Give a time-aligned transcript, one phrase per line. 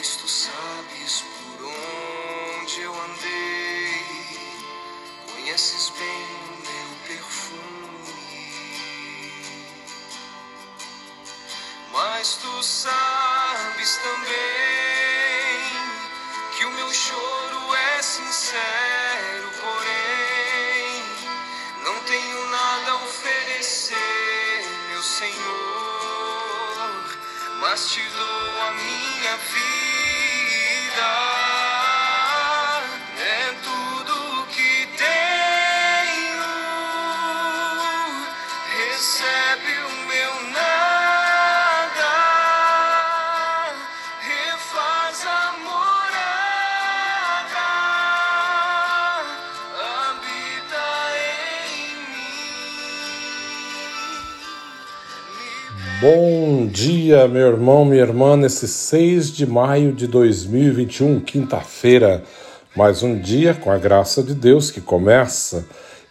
[0.00, 4.02] pois tu sabes por onde eu andei,
[5.30, 8.54] conheces bem o meu perfume,
[11.92, 14.30] mas tu sabes também
[16.56, 21.04] que o meu choro é sincero, porém
[21.84, 25.36] não tenho nada a oferecer, meu Senhor,
[27.60, 29.79] mas te dou a minha vida.
[31.00, 31.29] É
[56.00, 62.24] Bom dia, meu irmão, minha irmã, nesse 6 de maio de 2021, quinta-feira.
[62.74, 65.66] Mais um dia com a graça de Deus que começa.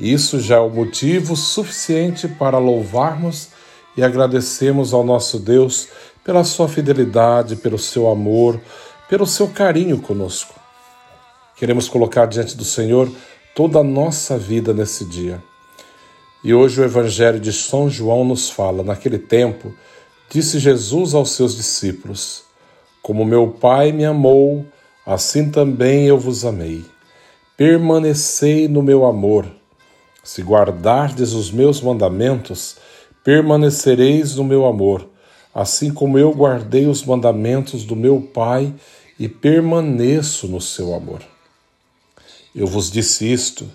[0.00, 3.50] Isso já é o motivo suficiente para louvarmos
[3.94, 5.88] e agradecermos ao nosso Deus
[6.24, 8.58] pela sua fidelidade, pelo seu amor,
[9.06, 10.54] pelo seu carinho conosco.
[11.56, 13.12] Queremos colocar diante do Senhor
[13.54, 15.42] toda a nossa vida nesse dia.
[16.44, 19.74] E hoje o Evangelho de São João nos fala: naquele tempo,
[20.28, 22.42] disse Jesus aos seus discípulos:
[23.00, 24.66] Como meu Pai me amou,
[25.06, 26.84] assim também eu vos amei.
[27.56, 29.46] Permanecei no meu amor.
[30.22, 32.76] Se guardardes os meus mandamentos,
[33.24, 35.08] permanecereis no meu amor,
[35.54, 38.74] assim como eu guardei os mandamentos do meu Pai
[39.18, 41.22] e permaneço no seu amor.
[42.54, 43.66] Eu vos disse isto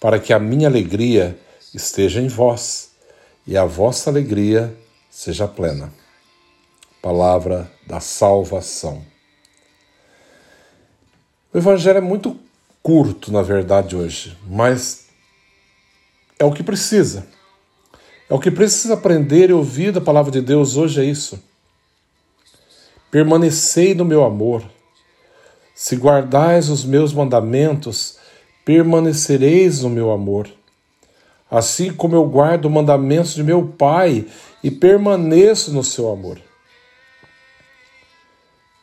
[0.00, 1.38] para que a minha alegria
[1.74, 2.90] esteja em vós
[3.46, 4.76] e a vossa alegria
[5.10, 5.92] seja plena.
[7.02, 9.04] Palavra da salvação.
[11.52, 12.38] O Evangelho é muito
[12.82, 15.06] curto, na verdade, hoje, mas
[16.38, 17.26] é o que precisa.
[18.28, 21.42] É o que precisa aprender e ouvir da palavra de Deus hoje é isso.
[23.10, 24.62] Permanecei no meu amor.
[25.74, 28.18] Se guardais os meus mandamentos,
[28.64, 30.48] permanecereis no meu amor.
[31.50, 34.26] Assim como eu guardo os mandamentos de meu Pai
[34.62, 36.38] e permaneço no seu amor.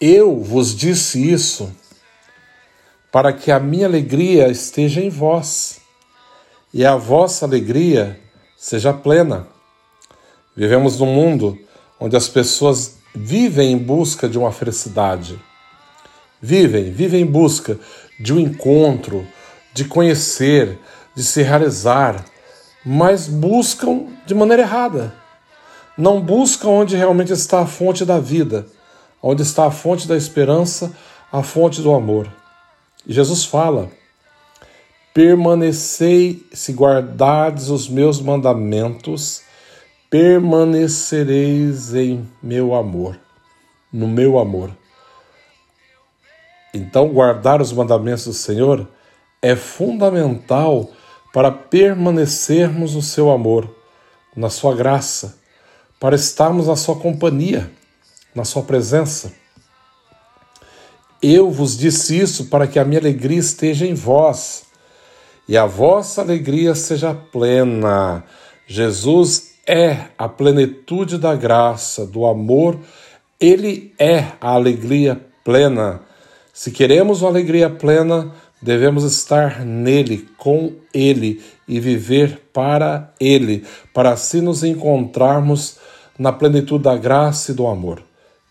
[0.00, 1.70] Eu vos disse isso
[3.10, 5.80] para que a minha alegria esteja em vós
[6.72, 8.18] e a vossa alegria
[8.56, 9.46] seja plena.
[10.56, 11.58] Vivemos num mundo
[11.98, 15.38] onde as pessoas vivem em busca de uma felicidade.
[16.40, 17.78] Vivem, vivem em busca
[18.18, 19.26] de um encontro,
[19.74, 20.78] de conhecer,
[21.14, 22.24] de se realizar,
[22.84, 25.12] mas buscam de maneira errada.
[25.96, 28.66] Não buscam onde realmente está a fonte da vida,
[29.22, 30.92] onde está a fonte da esperança,
[31.30, 32.26] a fonte do amor.
[33.06, 33.90] E Jesus fala:
[35.12, 39.42] Permanecei, se guardardes os meus mandamentos,
[40.08, 43.18] permanecereis em meu amor,
[43.92, 44.70] no meu amor.
[46.72, 48.88] Então, guardar os mandamentos do Senhor
[49.42, 50.90] é fundamental
[51.32, 53.68] para permanecermos no seu amor,
[54.36, 55.38] na sua graça,
[55.98, 57.70] para estarmos na sua companhia,
[58.34, 59.32] na sua presença.
[61.22, 64.64] Eu vos disse isso para que a minha alegria esteja em vós
[65.46, 68.24] e a vossa alegria seja plena.
[68.66, 72.78] Jesus é a plenitude da graça, do amor,
[73.38, 76.00] ele é a alegria plena.
[76.52, 83.64] Se queremos uma alegria plena, devemos estar nele, com ele e viver para ele,
[83.94, 85.76] para assim nos encontrarmos
[86.18, 88.02] na plenitude da graça e do amor.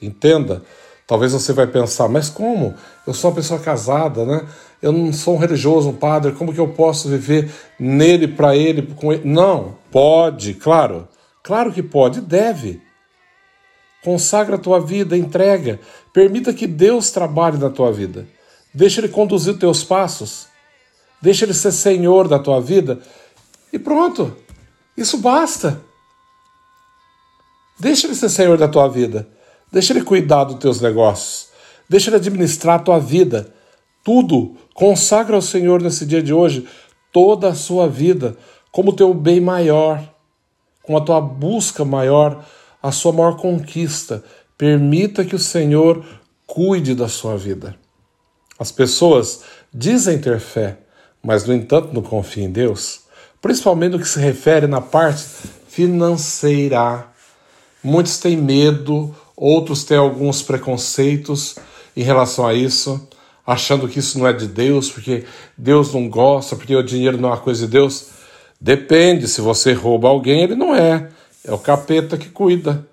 [0.00, 0.62] Entenda?
[1.06, 2.74] Talvez você vai pensar, mas como?
[3.06, 4.46] Eu sou uma pessoa casada, né?
[4.80, 8.82] Eu não sou um religioso, um padre, como que eu posso viver nele, para ele,
[8.94, 9.28] com ele?
[9.28, 11.08] Não, pode, claro.
[11.42, 12.80] Claro que pode, deve.
[14.04, 15.80] Consagra a tua vida, entrega.
[16.12, 18.26] Permita que Deus trabalhe na tua vida.
[18.78, 20.46] Deixa Ele conduzir os teus passos.
[21.20, 23.00] Deixa Ele ser Senhor da tua vida.
[23.72, 24.36] E pronto.
[24.96, 25.82] Isso basta.
[27.76, 29.28] Deixa Ele ser Senhor da tua vida.
[29.72, 31.48] Deixa Ele cuidar dos teus negócios.
[31.88, 33.52] Deixa Ele administrar a tua vida.
[34.04, 34.56] Tudo.
[34.72, 36.64] Consagra ao Senhor nesse dia de hoje
[37.12, 38.36] toda a sua vida
[38.70, 40.08] como teu bem maior,
[40.84, 42.46] com a tua busca maior,
[42.80, 44.22] a sua maior conquista.
[44.56, 46.04] Permita que o Senhor
[46.46, 47.76] cuide da sua vida.
[48.58, 50.78] As pessoas dizem ter fé,
[51.22, 53.02] mas no entanto não confiam em Deus,
[53.40, 55.24] principalmente no que se refere na parte
[55.68, 57.06] financeira.
[57.82, 61.56] Muitos têm medo, outros têm alguns preconceitos
[61.96, 63.08] em relação a isso,
[63.46, 65.24] achando que isso não é de Deus, porque
[65.56, 68.08] Deus não gosta, porque o dinheiro não é uma coisa de Deus.
[68.60, 71.08] Depende, se você rouba alguém, ele não é.
[71.44, 72.86] É o capeta que cuida.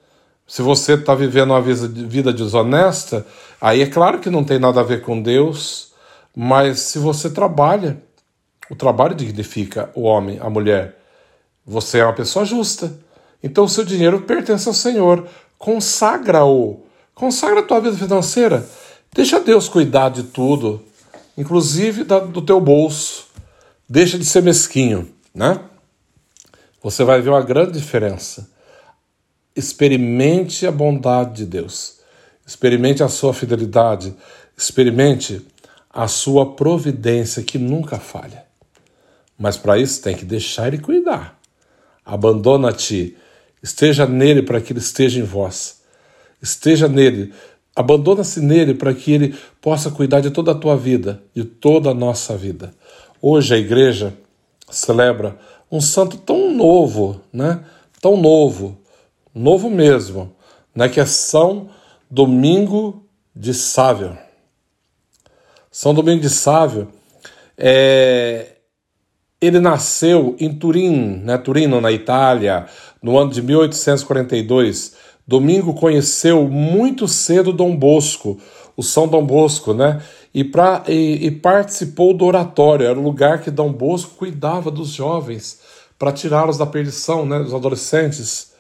[0.47, 3.25] Se você está vivendo uma vida desonesta,
[3.59, 5.93] aí é claro que não tem nada a ver com Deus,
[6.35, 7.97] mas se você trabalha,
[8.69, 10.99] o trabalho dignifica o homem, a mulher.
[11.65, 12.93] Você é uma pessoa justa.
[13.43, 15.27] Então o seu dinheiro pertence ao Senhor.
[15.57, 16.85] Consagra-o.
[17.13, 18.67] Consagra a tua vida financeira.
[19.13, 20.83] Deixa Deus cuidar de tudo,
[21.37, 23.27] inclusive do teu bolso.
[23.89, 25.59] Deixa de ser mesquinho, né?
[26.83, 28.53] Você vai ver uma grande diferença.
[29.55, 31.99] Experimente a bondade de Deus.
[32.45, 34.13] Experimente a sua fidelidade.
[34.57, 35.45] Experimente
[35.89, 38.43] a sua providência que nunca falha.
[39.37, 41.39] Mas para isso tem que deixar ele cuidar.
[42.05, 43.15] Abandona-te,
[43.63, 45.81] esteja nele para que ele esteja em vós.
[46.41, 47.33] Esteja nele,
[47.75, 51.93] abandona-se nele para que ele possa cuidar de toda a tua vida, de toda a
[51.93, 52.73] nossa vida.
[53.21, 54.13] Hoje a igreja
[54.69, 55.37] celebra
[55.71, 57.63] um santo tão novo, né?
[58.01, 58.77] Tão novo,
[59.35, 60.33] novo mesmo,
[60.73, 61.69] né, que é São
[62.09, 63.05] Domingo
[63.35, 64.17] de Sávio.
[65.69, 66.87] São Domingo de Sávio,
[67.57, 68.53] é,
[69.41, 72.65] ele nasceu em Turim, né, Turino, na Itália,
[73.01, 74.95] no ano de 1842.
[75.27, 78.39] Domingo conheceu muito cedo Dom Bosco,
[78.77, 80.01] o São Dom Bosco, né?
[80.33, 84.89] E, pra, e, e participou do oratório, era o lugar que Dom Bosco cuidava dos
[84.89, 85.59] jovens
[85.97, 88.54] para tirá-los da perdição, né, dos adolescentes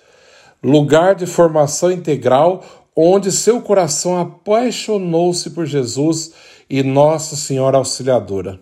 [0.63, 2.63] lugar de formação integral,
[2.95, 6.33] onde seu coração apaixonou-se por Jesus
[6.69, 8.59] e Nossa Senhora Auxiliadora.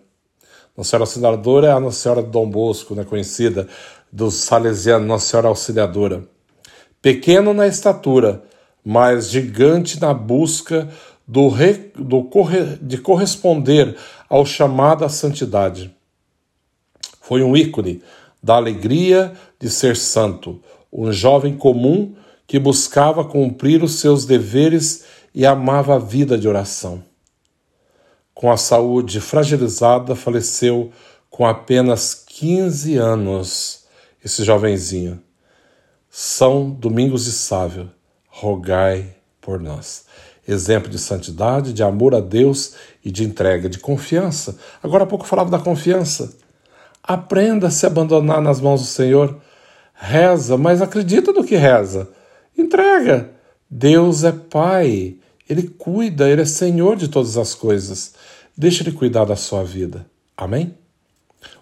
[0.75, 3.67] Nossa Senhora Auxiliadora é a Nossa Senhora de Dom Bosco, né, conhecida
[4.11, 6.27] dos salesianos, Nossa Senhora Auxiliadora.
[7.01, 8.43] Pequeno na estatura,
[8.83, 10.89] mas gigante na busca
[11.27, 13.95] do, re, do corre, de corresponder
[14.29, 15.95] ao chamado à santidade.
[17.21, 18.01] Foi um ícone
[18.41, 20.61] da alegria de ser santo,
[20.93, 22.13] um jovem comum
[22.45, 27.03] que buscava cumprir os seus deveres e amava a vida de oração.
[28.33, 30.91] Com a saúde fragilizada, faleceu
[31.29, 33.85] com apenas 15 anos
[34.23, 35.19] esse jovenzinho.
[36.09, 37.89] São Domingos de Sávio,
[38.27, 40.05] rogai por nós.
[40.47, 44.59] Exemplo de santidade, de amor a Deus e de entrega, de confiança.
[44.81, 46.35] Agora há pouco falava da confiança.
[47.01, 49.41] Aprenda a se abandonar nas mãos do Senhor
[50.05, 52.09] Reza, mas acredita no que reza.
[52.57, 53.31] Entrega.
[53.69, 55.15] Deus é Pai.
[55.49, 58.13] Ele cuida, Ele é Senhor de todas as coisas.
[58.55, 60.05] Deixa Ele cuidar da sua vida.
[60.35, 60.77] Amém?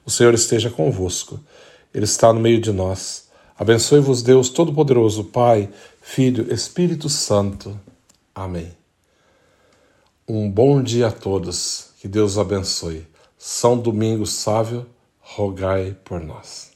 [0.03, 1.39] O Senhor esteja convosco.
[1.93, 3.27] Ele está no meio de nós.
[3.55, 5.69] Abençoe-vos, Deus Todo-Poderoso, Pai,
[6.01, 7.79] Filho, Espírito Santo.
[8.33, 8.71] Amém.
[10.27, 11.91] Um bom dia a todos.
[12.00, 13.05] Que Deus abençoe.
[13.38, 14.88] São Domingos Sávio,
[15.19, 16.70] rogai por nós.